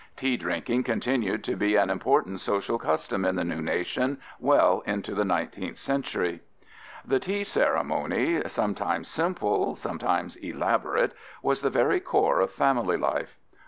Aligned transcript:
Tea 0.15 0.35
drinking 0.35 0.81
continued 0.81 1.43
to 1.43 1.55
be 1.55 1.75
an 1.75 1.91
important 1.91 2.39
social 2.39 2.79
custom 2.79 3.23
in 3.23 3.35
the 3.35 3.43
new 3.43 3.61
nation 3.61 4.19
well 4.39 4.81
into 4.87 5.13
the 5.13 5.21
19th 5.23 5.77
century. 5.77 6.39
The 7.05 7.19
tea 7.19 7.43
ceremony, 7.43 8.41
sometimes 8.47 9.07
simple, 9.07 9.75
sometimes 9.75 10.37
elaborate, 10.37 11.11
was 11.43 11.61
the 11.61 11.69
very 11.69 11.99
core 11.99 12.39
of 12.39 12.49
family 12.49 12.97
life. 12.97 13.37